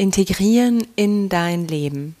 [0.00, 2.16] integrieren in dein Leben.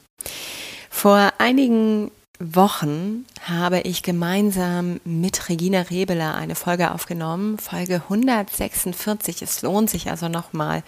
[0.90, 9.40] Vor einigen Wochen habe ich gemeinsam mit Regina Rebeler eine Folge aufgenommen, Folge 146.
[9.40, 10.82] Es lohnt sich also nochmal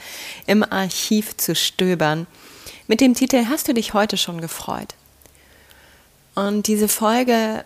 [0.47, 2.27] im Archiv zu stöbern,
[2.89, 4.95] mit dem Titel Hast du dich heute schon gefreut?
[6.35, 7.65] Und diese Folge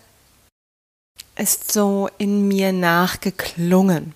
[1.37, 4.15] ist so in mir nachgeklungen.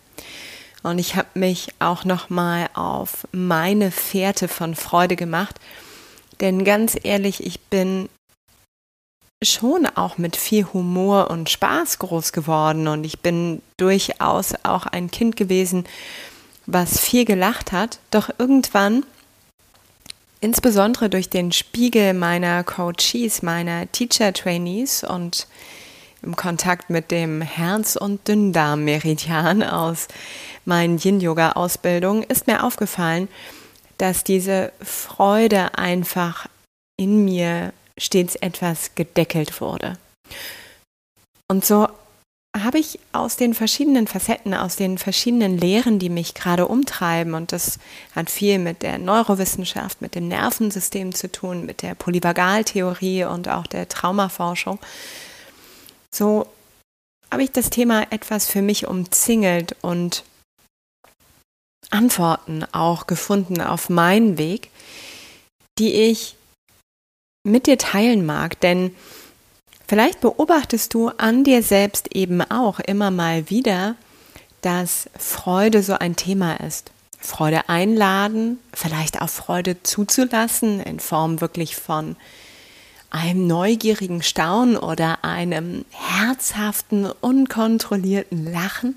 [0.83, 5.57] Und ich habe mich auch nochmal auf meine Fährte von Freude gemacht.
[6.41, 8.09] Denn ganz ehrlich, ich bin
[9.43, 15.11] schon auch mit viel Humor und Spaß groß geworden und ich bin durchaus auch ein
[15.11, 15.85] Kind gewesen,
[16.67, 17.99] was viel gelacht hat.
[18.11, 19.05] Doch irgendwann,
[20.41, 25.47] insbesondere durch den Spiegel meiner Coaches, meiner Teacher-Trainees und
[26.23, 30.09] im Kontakt mit dem Herz- und Dünndarm-Meridian aus
[30.65, 33.29] meinen Yin-Yoga-Ausbildungen ist mir aufgefallen,
[33.99, 36.47] dass diese Freude einfach
[36.97, 39.99] in mir stets etwas gedeckelt wurde.
[41.49, 41.89] Und so
[42.57, 47.53] habe ich aus den verschiedenen Facetten, aus den verschiedenen Lehren, die mich gerade umtreiben, und
[47.53, 47.79] das
[48.15, 53.67] hat viel mit der Neurowissenschaft, mit dem Nervensystem zu tun, mit der Polyvagaltheorie und auch
[53.67, 54.81] der Traumaforschung,
[56.15, 56.47] so
[57.31, 60.25] habe ich das Thema etwas für mich umzingelt und
[61.91, 64.71] Antworten auch gefunden auf meinen Weg,
[65.79, 66.37] die ich
[67.45, 68.95] mit dir teilen mag, denn
[69.89, 73.97] vielleicht beobachtest du an dir selbst eben auch immer mal wieder,
[74.61, 76.93] dass Freude so ein Thema ist.
[77.19, 82.17] Freude einladen, vielleicht auch Freude zuzulassen in Form wirklich von
[83.11, 88.97] einem neugierigen Staunen oder einem herzhaften, unkontrollierten Lachen,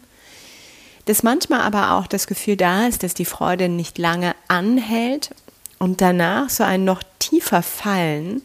[1.06, 5.32] dass manchmal aber auch das Gefühl da ist, dass die Freude nicht lange anhält
[5.80, 8.42] und danach so ein noch tiefer Fallen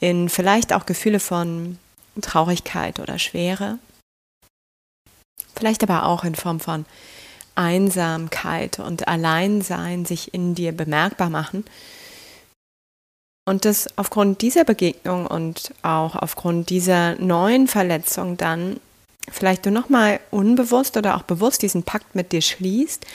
[0.00, 1.78] in vielleicht auch Gefühle von
[2.20, 3.78] Traurigkeit oder Schwere,
[5.56, 6.84] vielleicht aber auch in Form von
[7.56, 11.64] Einsamkeit und Alleinsein sich in dir bemerkbar machen
[13.46, 18.80] und dass aufgrund dieser Begegnung und auch aufgrund dieser neuen Verletzung dann
[19.30, 23.06] vielleicht du nochmal unbewusst oder auch bewusst diesen Pakt mit dir schließt,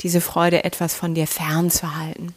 [0.00, 2.34] diese Freude etwas von dir fernzuhalten.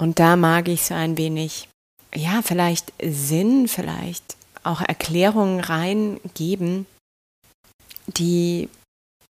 [0.00, 1.68] Und da mag ich so ein wenig,
[2.14, 6.86] ja, vielleicht Sinn, vielleicht auch Erklärungen reingeben,
[8.06, 8.68] die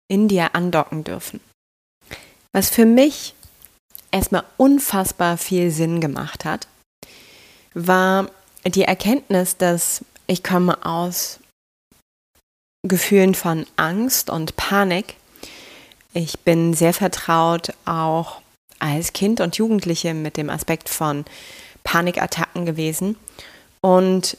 [0.09, 1.39] in dir andocken dürfen.
[2.51, 3.35] Was für mich
[4.11, 6.67] erstmal unfassbar viel Sinn gemacht hat,
[7.73, 8.29] war
[8.65, 11.39] die Erkenntnis, dass ich komme aus
[12.87, 15.15] Gefühlen von Angst und Panik.
[16.13, 18.41] Ich bin sehr vertraut auch
[18.79, 21.25] als Kind und Jugendliche mit dem Aspekt von
[21.83, 23.17] Panikattacken gewesen.
[23.81, 24.37] Und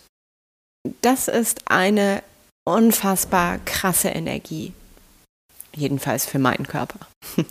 [1.02, 2.22] das ist eine
[2.64, 4.72] unfassbar krasse Energie.
[5.74, 6.98] Jedenfalls für meinen Körper.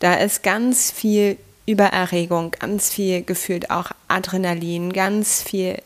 [0.00, 5.82] Da ist ganz viel Übererregung, ganz viel gefühlt auch Adrenalin, ganz viel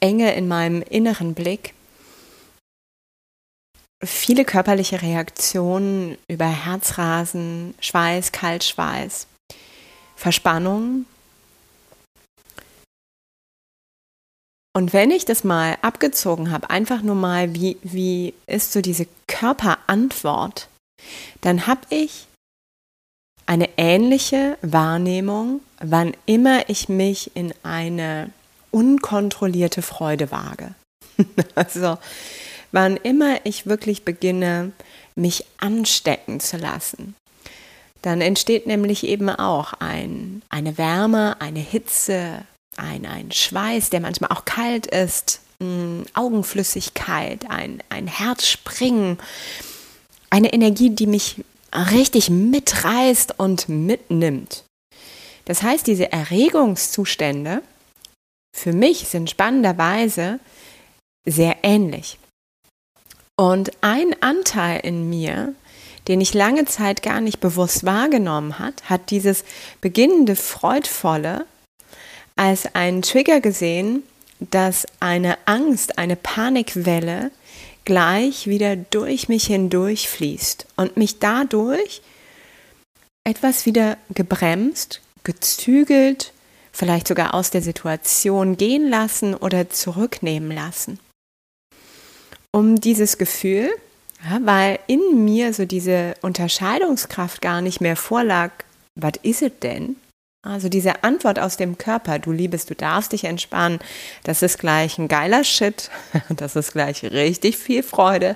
[0.00, 1.74] Enge in meinem inneren Blick.
[4.04, 9.26] Viele körperliche Reaktionen über Herzrasen, Schweiß, Kaltschweiß,
[10.14, 11.04] Verspannung.
[14.76, 19.08] Und wenn ich das mal abgezogen habe, einfach nur mal, wie, wie ist so diese
[19.26, 20.68] Körperantwort,
[21.40, 22.27] dann habe ich
[23.48, 28.30] eine ähnliche Wahrnehmung, wann immer ich mich in eine
[28.70, 30.74] unkontrollierte Freude wage.
[31.54, 31.96] also
[32.72, 34.72] wann immer ich wirklich beginne,
[35.14, 37.14] mich anstecken zu lassen,
[38.02, 42.42] dann entsteht nämlich eben auch ein, eine Wärme, eine Hitze,
[42.76, 49.18] ein, ein Schweiß, der manchmal auch kalt ist, mh, Augenflüssigkeit, ein, ein Herzspringen,
[50.28, 51.42] eine Energie, die mich
[51.72, 54.64] richtig mitreißt und mitnimmt.
[55.44, 57.62] Das heißt, diese Erregungszustände
[58.54, 60.40] für mich sind spannenderweise
[61.24, 62.18] sehr ähnlich.
[63.36, 65.54] Und ein Anteil in mir,
[66.08, 69.44] den ich lange Zeit gar nicht bewusst wahrgenommen hat, hat dieses
[69.80, 71.46] beginnende Freudvolle
[72.34, 74.02] als einen Trigger gesehen,
[74.40, 77.30] dass eine Angst, eine Panikwelle
[77.88, 82.02] gleich wieder durch mich hindurch fließt und mich dadurch
[83.24, 86.34] etwas wieder gebremst, gezügelt,
[86.70, 91.00] vielleicht sogar aus der Situation gehen lassen oder zurücknehmen lassen.
[92.52, 93.70] Um dieses Gefühl,
[94.22, 98.52] ja, weil in mir so diese Unterscheidungskraft gar nicht mehr vorlag,
[98.96, 99.96] was ist es denn?
[100.48, 103.80] Also diese Antwort aus dem Körper, du Liebes, du darfst dich entspannen,
[104.24, 105.90] das ist gleich ein geiler Shit,
[106.30, 108.34] das ist gleich richtig viel Freude,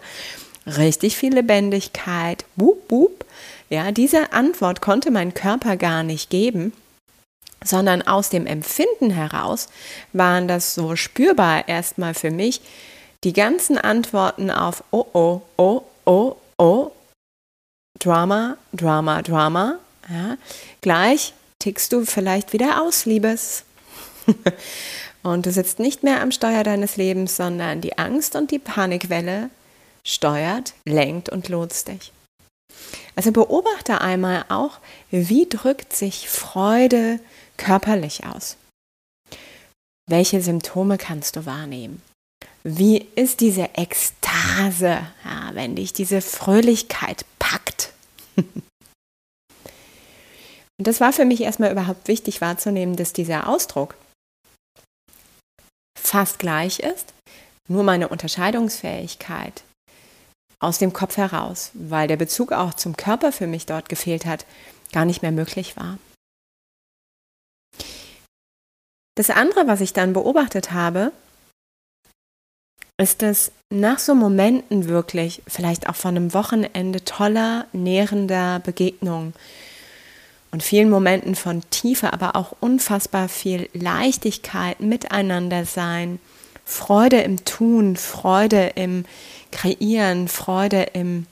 [0.66, 3.24] richtig viel Lebendigkeit, wup, wup.
[3.70, 6.74] Ja, diese Antwort konnte mein Körper gar nicht geben,
[7.64, 9.68] sondern aus dem Empfinden heraus
[10.12, 12.60] waren das so spürbar erstmal für mich
[13.24, 16.92] die ganzen Antworten auf oh oh, oh, oh, oh,
[17.98, 19.78] Drama, Drama, Drama,
[20.10, 20.36] ja,
[20.82, 21.32] gleich
[21.62, 23.64] tickst du vielleicht wieder aus, Liebes.
[25.22, 29.48] und du sitzt nicht mehr am Steuer deines Lebens, sondern die Angst und die Panikwelle
[30.04, 32.12] steuert, lenkt und lotst dich.
[33.14, 34.80] Also beobachte einmal auch,
[35.10, 37.20] wie drückt sich Freude
[37.56, 38.56] körperlich aus.
[40.10, 42.02] Welche Symptome kannst du wahrnehmen?
[42.64, 47.92] Wie ist diese Ekstase, ja, wenn dich diese Fröhlichkeit packt?
[50.82, 53.94] Und das war für mich erstmal überhaupt wichtig wahrzunehmen, dass dieser Ausdruck
[55.96, 57.14] fast gleich ist,
[57.69, 59.62] nur meine Unterscheidungsfähigkeit
[60.58, 64.44] aus dem Kopf heraus, weil der Bezug auch zum Körper für mich dort gefehlt hat,
[64.90, 65.99] gar nicht mehr möglich war.
[69.14, 71.12] Das andere, was ich dann beobachtet habe,
[73.00, 79.32] ist es nach so Momenten wirklich, vielleicht auch von einem Wochenende toller, nährender Begegnung,
[80.52, 86.20] und vielen Momenten von Tiefe, aber auch unfassbar viel Leichtigkeit, Miteinander sein,
[86.64, 89.04] Freude im Tun, Freude im
[89.50, 91.26] Kreieren, Freude im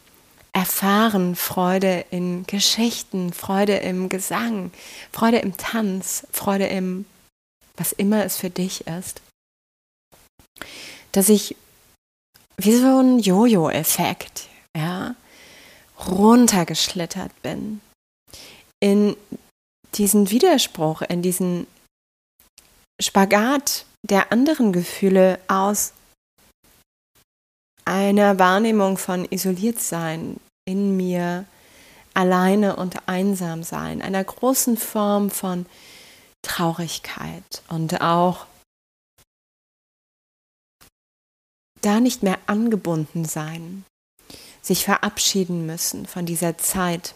[0.52, 4.72] Erfahren, Freude in Geschichten, Freude im Gesang,
[5.12, 7.04] Freude im Tanz, Freude im,
[7.76, 9.20] was immer es für dich ist.
[11.12, 11.56] Dass ich
[12.56, 15.14] wie so ein Jojo-Effekt, ja,
[16.08, 17.80] runtergeschlittert bin
[18.80, 19.16] in
[19.94, 21.66] diesen Widerspruch, in diesen
[23.00, 25.92] Spagat der anderen Gefühle aus
[27.84, 31.44] einer Wahrnehmung von isoliert sein in mir,
[32.14, 35.66] alleine und einsam sein, einer großen Form von
[36.42, 38.46] Traurigkeit und auch
[41.80, 43.84] da nicht mehr angebunden sein,
[44.60, 47.14] sich verabschieden müssen von dieser Zeit,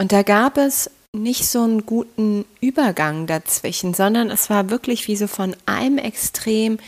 [0.00, 5.16] Und da gab es nicht so einen guten Übergang dazwischen, sondern es war wirklich wie
[5.16, 6.78] so von einem Extrem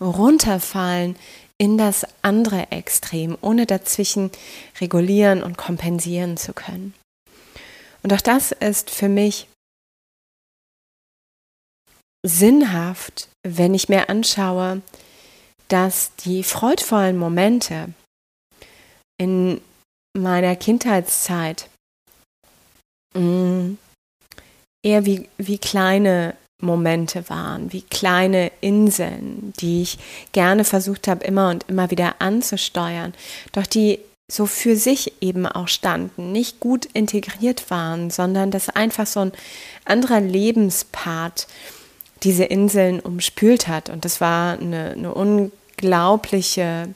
[0.00, 1.16] runterfallen
[1.58, 4.30] in das andere Extrem, ohne dazwischen
[4.80, 6.94] regulieren und kompensieren zu können.
[8.02, 9.48] Und auch das ist für mich
[12.26, 14.82] sinnhaft, wenn ich mir anschaue,
[15.68, 17.92] dass die freudvollen Momente
[19.18, 19.60] in
[20.16, 21.68] meiner Kindheitszeit
[23.18, 23.78] Mm.
[24.82, 29.98] eher wie, wie kleine Momente waren, wie kleine Inseln, die ich
[30.32, 33.12] gerne versucht habe, immer und immer wieder anzusteuern,
[33.52, 33.98] doch die
[34.30, 39.32] so für sich eben auch standen, nicht gut integriert waren, sondern dass einfach so ein
[39.84, 41.46] anderer Lebenspart
[42.22, 43.88] diese Inseln umspült hat.
[43.88, 46.88] Und das war eine, eine unglaubliche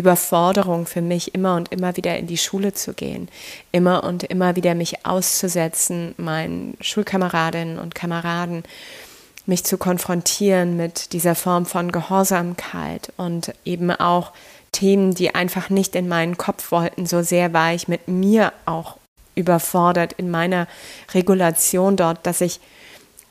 [0.00, 3.28] Überforderung für mich, immer und immer wieder in die Schule zu gehen,
[3.70, 8.62] immer und immer wieder mich auszusetzen, meinen Schulkameradinnen und Kameraden,
[9.44, 14.32] mich zu konfrontieren mit dieser Form von Gehorsamkeit und eben auch
[14.72, 17.04] Themen, die einfach nicht in meinen Kopf wollten.
[17.04, 18.96] So sehr war ich mit mir auch
[19.34, 20.66] überfordert in meiner
[21.12, 22.60] Regulation dort, dass ich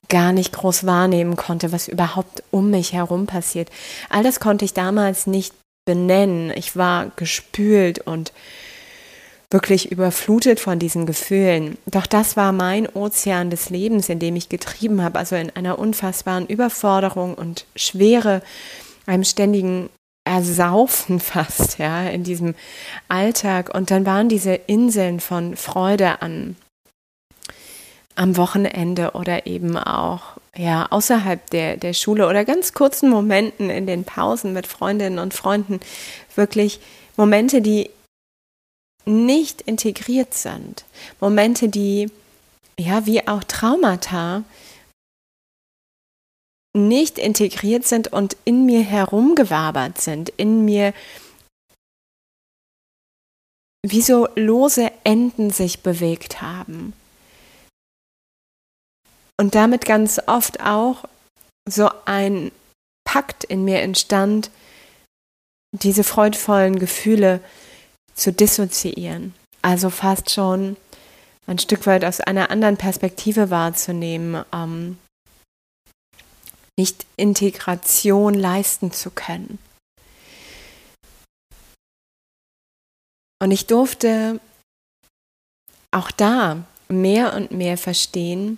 [0.08, 3.70] gar nicht groß wahrnehmen konnte, was überhaupt um mich herum passiert.
[4.10, 5.54] All das konnte ich damals nicht
[5.90, 6.52] benennen.
[6.56, 8.32] Ich war gespült und
[9.50, 11.80] wirklich überflutet von diesen Gefühlen.
[11.88, 15.80] Doch das war mein Ozean des Lebens, in dem ich getrieben habe, also in einer
[15.80, 18.44] unfassbaren Überforderung und Schwere,
[19.08, 19.90] einem ständigen
[20.26, 22.54] Ersaufen fast, ja, in diesem
[23.08, 23.74] Alltag.
[23.74, 26.56] Und dann waren diese Inseln von Freude an
[28.14, 33.86] am Wochenende oder eben auch ja, außerhalb der, der Schule oder ganz kurzen Momenten in
[33.88, 35.80] den Pausen mit Freundinnen und Freunden
[36.36, 36.80] wirklich
[37.18, 37.90] Momente, die
[39.06, 40.86] nicht integriert sind,
[41.20, 42.12] Momente, die
[42.80, 44.44] ja wie auch Traumata
[46.74, 50.94] nicht integriert sind und in mir herumgewabert sind, in mir
[53.86, 56.94] wie so lose Enden sich bewegt haben.
[59.40, 61.06] Und damit ganz oft auch
[61.66, 62.52] so ein
[63.06, 64.52] Pakt in mir entstand,
[65.72, 67.40] diese freudvollen Gefühle
[68.16, 69.34] zu dissoziieren.
[69.62, 70.76] Also fast schon
[71.48, 74.98] ein Stück weit aus einer anderen Perspektive wahrzunehmen, ähm,
[76.78, 79.58] nicht Integration leisten zu können.
[83.42, 84.42] Und ich durfte
[85.92, 88.58] auch da mehr und mehr verstehen,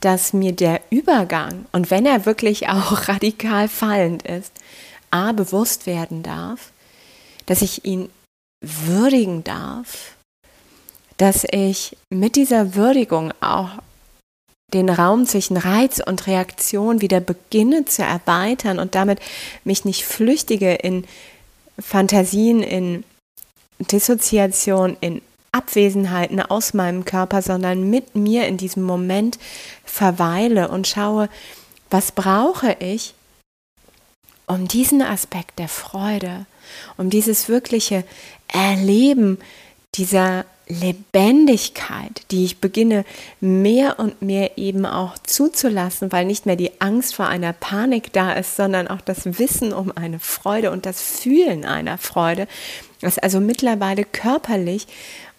[0.00, 4.52] dass mir der Übergang, und wenn er wirklich auch radikal fallend ist,
[5.10, 6.72] a bewusst werden darf,
[7.46, 8.10] dass ich ihn
[8.60, 10.14] würdigen darf,
[11.16, 13.70] dass ich mit dieser Würdigung auch
[14.72, 19.18] den Raum zwischen Reiz und Reaktion wieder beginne zu erweitern und damit
[19.64, 21.04] mich nicht flüchtige in
[21.78, 23.04] Fantasien, in
[23.78, 29.38] Dissoziation, in Abwesenheiten aus meinem Körper, sondern mit mir in diesem Moment
[29.84, 31.28] verweile und schaue,
[31.90, 33.14] was brauche ich,
[34.46, 36.46] um diesen Aspekt der Freude,
[36.96, 38.04] um dieses wirkliche
[38.48, 39.38] Erleben
[39.94, 43.04] dieser Lebendigkeit, die ich beginne
[43.40, 48.32] mehr und mehr eben auch zuzulassen, weil nicht mehr die Angst vor einer Panik da
[48.32, 52.46] ist, sondern auch das Wissen um eine Freude und das Fühlen einer Freude,
[53.00, 54.86] das also mittlerweile körperlich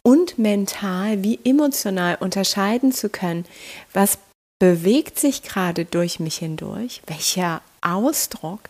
[0.01, 3.45] und mental wie emotional unterscheiden zu können,
[3.93, 4.17] was
[4.59, 8.61] bewegt sich gerade durch mich hindurch, welcher Ausdruck,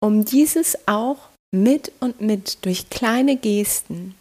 [0.00, 1.16] um dieses auch
[1.52, 4.16] mit und mit durch kleine Gesten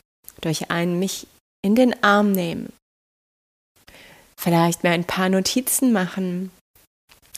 [0.45, 1.27] durch ein mich
[1.63, 2.71] in den Arm nehmen.
[4.37, 6.51] Vielleicht mir ein paar Notizen machen,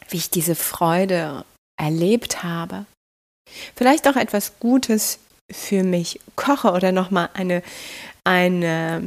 [0.09, 1.45] wie ich diese Freude
[1.77, 2.85] erlebt habe.
[3.75, 5.19] Vielleicht auch etwas Gutes
[5.51, 7.61] für mich koche oder nochmal eine,
[8.23, 9.03] eine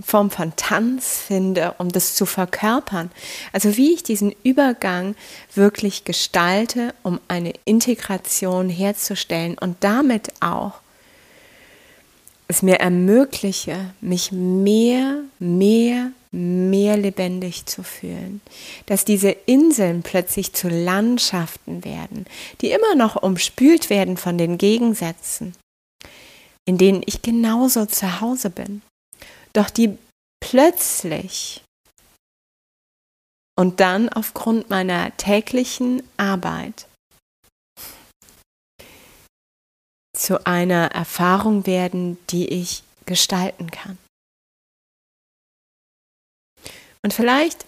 [0.00, 3.10] Form von Tanz finde, um das zu verkörpern.
[3.52, 5.14] Also wie ich diesen Übergang
[5.54, 10.79] wirklich gestalte, um eine Integration herzustellen und damit auch
[12.50, 18.40] es mir ermögliche, mich mehr, mehr, mehr lebendig zu fühlen.
[18.86, 22.26] Dass diese Inseln plötzlich zu Landschaften werden,
[22.60, 25.54] die immer noch umspült werden von den Gegensätzen,
[26.66, 28.82] in denen ich genauso zu Hause bin.
[29.52, 29.96] Doch die
[30.40, 31.62] plötzlich
[33.56, 36.86] und dann aufgrund meiner täglichen Arbeit
[40.20, 43.96] zu einer Erfahrung werden, die ich gestalten kann.
[47.02, 47.64] Und vielleicht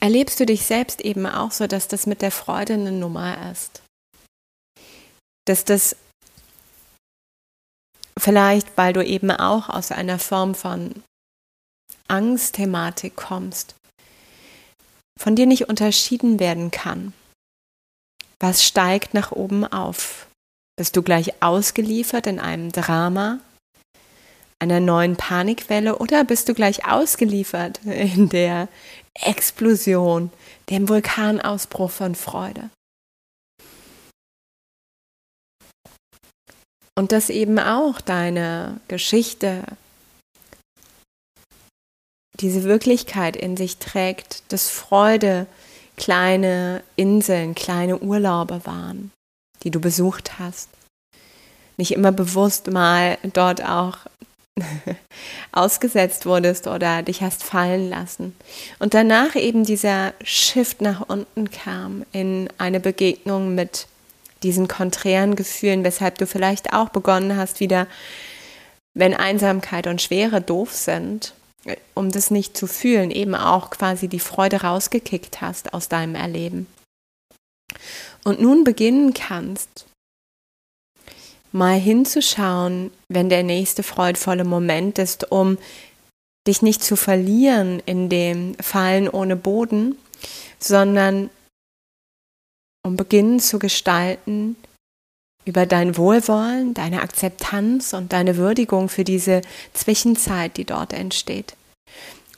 [0.00, 3.80] erlebst du dich selbst eben auch so, dass das mit der Freude eine Nummer ist.
[5.44, 5.94] Dass das
[8.18, 11.04] vielleicht, weil du eben auch aus einer Form von
[12.08, 13.76] Angstthematik kommst,
[15.16, 17.12] von dir nicht unterschieden werden kann.
[18.40, 20.26] Was steigt nach oben auf?
[20.78, 23.40] Bist du gleich ausgeliefert in einem Drama,
[24.58, 28.68] einer neuen Panikwelle oder bist du gleich ausgeliefert in der
[29.14, 30.30] Explosion,
[30.68, 32.70] dem Vulkanausbruch von Freude?
[36.98, 39.64] Und dass eben auch deine Geschichte
[42.40, 45.46] diese Wirklichkeit in sich trägt, dass Freude
[45.96, 49.10] kleine Inseln, kleine Urlaube waren,
[49.62, 50.68] die du besucht hast.
[51.76, 53.98] Nicht immer bewusst mal dort auch
[55.52, 58.34] ausgesetzt wurdest oder dich hast fallen lassen.
[58.78, 63.86] Und danach eben dieser Shift nach unten kam in eine Begegnung mit
[64.42, 67.86] diesen konträren Gefühlen, weshalb du vielleicht auch begonnen hast, wieder,
[68.94, 71.34] wenn Einsamkeit und Schwere doof sind,
[71.94, 76.66] um das nicht zu fühlen, eben auch quasi die Freude rausgekickt hast aus deinem Erleben.
[78.24, 79.86] Und nun beginnen kannst,
[81.52, 85.58] mal hinzuschauen, wenn der nächste freudvolle Moment ist, um
[86.46, 89.96] dich nicht zu verlieren in dem Fallen ohne Boden,
[90.58, 91.30] sondern
[92.84, 94.56] um beginnen zu gestalten
[95.46, 99.40] über dein Wohlwollen, deine Akzeptanz und deine Würdigung für diese
[99.72, 101.54] Zwischenzeit, die dort entsteht.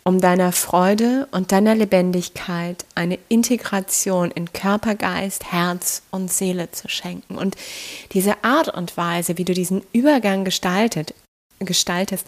[0.09, 6.89] um deiner Freude und deiner Lebendigkeit eine Integration in Körper, Geist, Herz und Seele zu
[6.89, 7.37] schenken.
[7.37, 7.57] Und
[8.13, 11.13] diese Art und Weise, wie du diesen Übergang gestaltet,
[11.59, 12.27] gestaltest,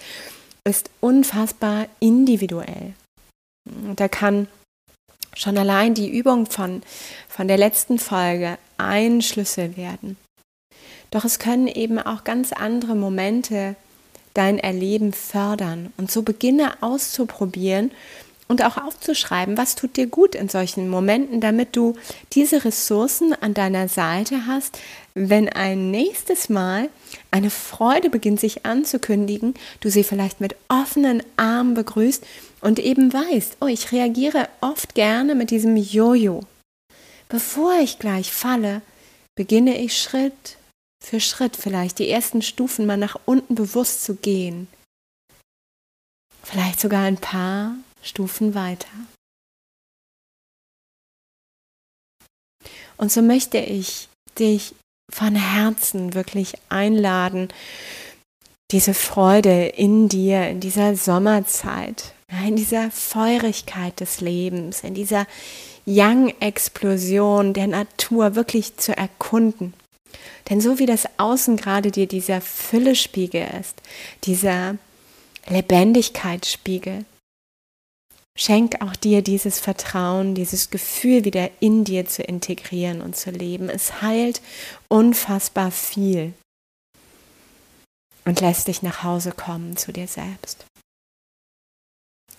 [0.65, 2.93] ist unfassbar individuell.
[3.65, 4.47] Und da kann
[5.33, 6.83] schon allein die Übung von,
[7.31, 10.19] von der letzten Folge ein Schlüssel werden.
[11.11, 13.77] Doch es können eben auch ganz andere Momente
[14.35, 15.93] dein Erleben fördern.
[15.97, 17.91] Und so beginne auszuprobieren
[18.51, 21.95] und auch aufzuschreiben, was tut dir gut in solchen Momenten, damit du
[22.33, 24.79] diese Ressourcen an deiner Seite hast,
[25.15, 26.89] wenn ein nächstes Mal
[27.31, 32.27] eine Freude beginnt sich anzukündigen, du sie vielleicht mit offenen Armen begrüßt
[32.61, 36.41] und eben weißt, oh, ich reagiere oft gerne mit diesem Jojo.
[37.29, 38.83] Bevor ich gleich falle,
[39.37, 40.57] beginne ich Schritt
[41.03, 44.69] für Schritt vielleicht die ersten Stufen mal nach unten bewusst zu gehen.
[46.43, 48.89] Vielleicht sogar ein paar Stufen weiter.
[52.97, 54.75] Und so möchte ich dich
[55.11, 57.49] von Herzen wirklich einladen,
[58.71, 62.15] diese Freude in dir, in dieser Sommerzeit,
[62.47, 65.27] in dieser Feurigkeit des Lebens, in dieser
[65.87, 69.75] Young-Explosion der Natur wirklich zu erkunden.
[70.49, 73.81] Denn so wie das Außen gerade dir dieser Füllespiegel ist,
[74.25, 74.77] dieser
[75.49, 77.05] Lebendigkeitsspiegel,
[78.37, 83.69] schenk auch dir dieses Vertrauen, dieses Gefühl wieder in dir zu integrieren und zu leben.
[83.69, 84.41] Es heilt
[84.89, 86.33] unfassbar viel
[88.25, 90.65] und lässt dich nach Hause kommen zu dir selbst.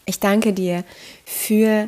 [0.06, 0.84] Ich danke dir
[1.26, 1.88] für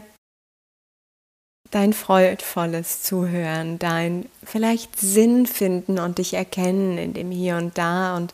[1.74, 8.16] dein freudvolles Zuhören, dein vielleicht Sinn finden und dich erkennen in dem Hier und Da
[8.16, 8.34] und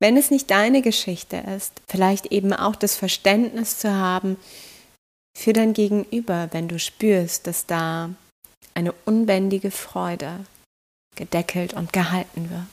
[0.00, 4.36] wenn es nicht deine Geschichte ist, vielleicht eben auch das Verständnis zu haben
[5.38, 8.10] für dein Gegenüber, wenn du spürst, dass da
[8.74, 10.44] eine unbändige Freude
[11.14, 12.66] gedeckelt und gehalten wird.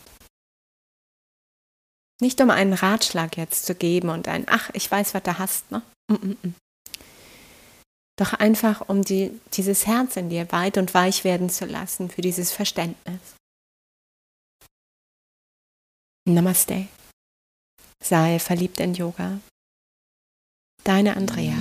[2.20, 5.72] Nicht um einen Ratschlag jetzt zu geben und ein, ach, ich weiß, was du hast,
[5.72, 5.84] ne?
[6.10, 6.36] Mm -mm.
[6.42, 6.69] mm
[8.20, 12.22] doch einfach um die, dieses Herz in dir weit und weich werden zu lassen für
[12.22, 13.20] dieses Verständnis.
[16.28, 16.88] Namaste.
[18.04, 19.40] Sei verliebt in Yoga.
[20.84, 21.56] Deine Andrea.